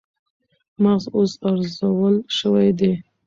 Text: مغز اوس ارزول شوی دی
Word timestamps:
مغز 0.83 1.05
اوس 1.15 1.31
ارزول 1.49 2.15
شوی 2.37 2.69
دی 2.79 2.91